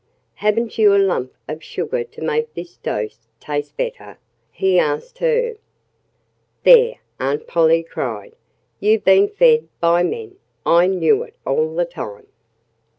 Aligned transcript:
"Haven't 0.33 0.79
you 0.79 0.95
a 0.95 0.97
lump 0.97 1.31
of 1.47 1.63
sugar 1.63 2.03
to 2.03 2.21
make 2.23 2.55
this 2.55 2.75
dose 2.77 3.27
taste 3.39 3.77
better?" 3.77 4.17
he 4.51 4.79
asked 4.79 5.19
her. 5.19 5.57
"There!" 6.63 6.95
Aunt 7.19 7.45
Polly 7.45 7.83
cried. 7.83 8.33
"You've 8.79 9.03
been 9.03 9.27
fed 9.27 9.67
by 9.79 10.01
men! 10.01 10.37
I 10.65 10.87
knew 10.87 11.21
it 11.21 11.35
all 11.45 11.75
the 11.75 11.85
time." 11.85 12.25